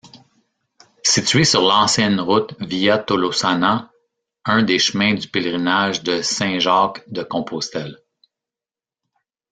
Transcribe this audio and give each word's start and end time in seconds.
Située 1.03 1.43
sur 1.45 1.61
l'ancienne 1.61 2.19
route 2.19 2.55
Via 2.59 2.97
Tolosana 2.97 3.91
un 4.45 4.63
des 4.63 4.79
chemins 4.79 5.13
du 5.13 5.27
pèlerinage 5.27 6.01
de 6.01 6.23
Saint-Jacques-de-Compostelle. 6.23 7.99